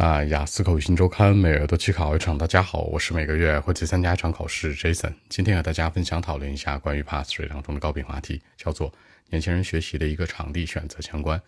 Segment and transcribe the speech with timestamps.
[0.00, 2.38] 那雅思口语新周刊每月都去考一场。
[2.38, 5.12] 大家好，我是每个月会去参加一场考试 Jason。
[5.28, 8.94] 今天和大家分享讨论一下关于 Pass Rate 当中的高频话题，叫做
[9.28, 11.42] 年轻人学习的一个场地选择相关。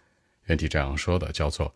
[0.47, 1.73] 原题这样说的，叫做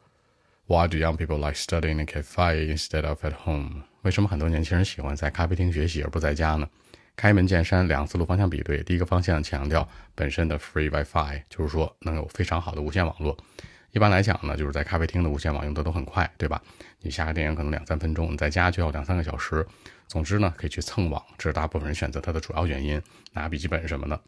[0.67, 3.85] Why do young people like studying in cafe instead of at home？
[4.03, 6.69] 为什么很多年轻人喜欢在咖啡厅学习而不在家呢？
[7.15, 8.83] 开门见山，两思路方向比对。
[8.83, 13.39] 第一个方向强调本身的 Free WiFi，就是说能有非常好的无线网络。
[13.95, 16.61] 一般来讲呢，就是在咖啡厅的无线网用的都很快，对吧？
[17.01, 19.65] 你下个电影可能两三分钟，你在家就要两三个小时。
[20.09, 23.01] 总之呢，可以去蹭网，这是大部分人选择它的主要原因。
[23.35, 24.21] 拿笔记本什么的。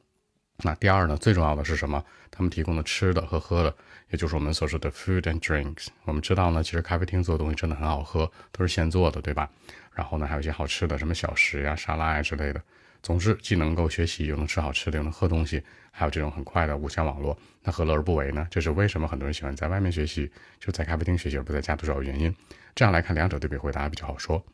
[0.59, 2.01] 那第二呢，最重要的是什么？
[2.30, 3.75] 他们提供的吃的和喝的，
[4.11, 5.89] 也就是我们所说的 food and drinks。
[6.05, 9.51] 我们知道呢，其实咖啡厅做的东西真的很好喝，都是现做的，对吧？
[9.92, 12.62] 然后呢，还有一些好吃的，什么小食呀、沙拉呀之类的。
[13.02, 18.46] 总之，既能够学习，又能吃好吃的，又能喝东西，还有这种很快的无线网络，那何乐而不为呢？
[18.50, 22.34] 这是为什么很多人喜欢在外面学习，就在咖啡厅学习而不在家的主要原因。
[22.75, 24.44] 这样来看，两者对比回答比较好说。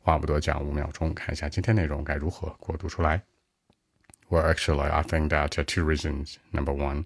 [0.00, 3.22] 话不多讲，五秒钟，看一下今天内容该如何过渡出来。
[4.28, 6.36] Well, actually, I think that there are two reasons.
[6.52, 7.04] Number one,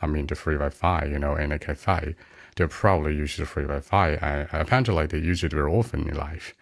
[0.00, 2.14] I mean the free Wi-Fi, you know, in a cafe,
[2.56, 6.52] they probably use the free Wi-Fi, and apparently they use it very often in life.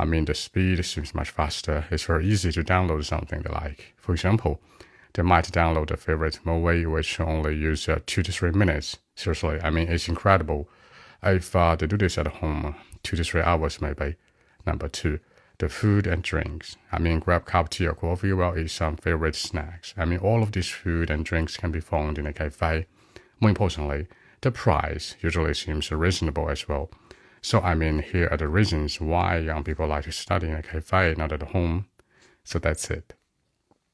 [0.00, 1.84] I mean, the speed seems much faster.
[1.90, 3.92] It's very easy to download something they like.
[3.98, 4.58] For example,
[5.12, 8.96] they might download a favorite movie which only use uh, two to three minutes.
[9.14, 10.70] Seriously, I mean, it's incredible.
[11.22, 14.16] If uh, they do this at home, two to three hours maybe.
[14.64, 15.20] Number two,
[15.58, 16.78] the food and drinks.
[16.90, 19.92] I mean, grab cup tea or coffee while eat some favorite snacks.
[19.98, 22.86] I mean, all of these food and drinks can be found in a cafe.
[23.38, 24.06] More importantly,
[24.40, 26.88] the price usually seems reasonable as well.
[27.42, 30.62] So I mean, here are the reasons why young people like to study in a
[30.62, 31.84] cafe, not at home.
[32.44, 33.14] So that's it.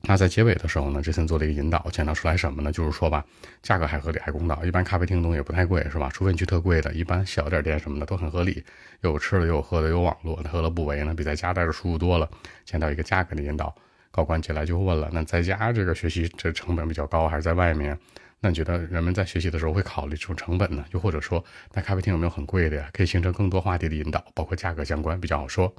[0.03, 2.71] 那在结尾的时候呢，这森做了一个引导，强调出来什么呢？
[2.71, 3.25] 就是说吧，
[3.63, 4.63] 价格还合理，还公道。
[4.65, 6.09] 一般咖啡厅东西也不太贵，是吧？
[6.13, 8.63] 除非你去特贵的，一般小点店什么的都很合理，
[9.01, 11.15] 又有吃的，又有喝的，有网络，何乐不为呢？
[11.15, 12.29] 比在家待着舒服多了。
[12.65, 13.75] 强调一个价格的引导，
[14.13, 17.99] 高管进来就问了：那在家这个学习这成本比较高，还是在外面？
[18.41, 20.85] 那你觉得人们在学习的时候会考虑这种成本呢？
[20.93, 21.43] 又或者说，
[21.73, 22.91] 那咖啡厅有没有很贵的呀？
[22.93, 25.75] 可以形成更多话题的引导，包括价格相关，比较好说。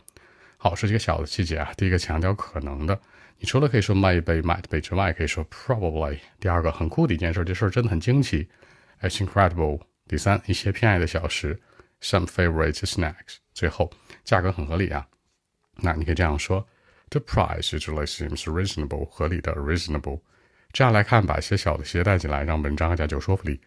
[0.57, 1.71] 好，是几个小的细节啊。
[1.77, 2.99] 第一个强调可能的，
[3.37, 6.17] 你除了可以说 might be might be 之外，可以说 probably。
[6.39, 8.49] 第二个很酷的一件事，这事儿真的很惊奇
[9.01, 9.79] ，it's incredible。
[10.07, 11.61] 第三，一些偏爱的小食
[12.01, 13.35] ，some favorite snacks。
[13.53, 13.91] 最后，
[14.23, 15.05] 价格很合理啊。
[15.75, 16.67] 那你可以这样说
[17.11, 20.21] ，the price usually seems reasonable，合理的 reasonable。
[20.71, 23.59] 这样来看，把一些小的细节带进来，让文章更加有说服力。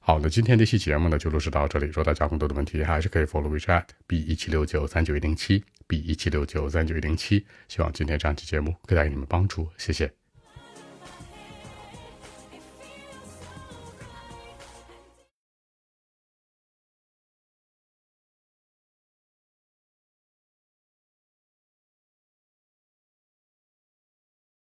[0.00, 1.86] 好的，今天这期节目呢就录制到这里。
[1.86, 7.46] 如果大家更多的问题，还是可以 follow WeChat b 一七六九三九一零七 b 一七六九三九一零七。
[7.68, 10.17] 希望今天这样期节目可以带给你们帮助，谢谢。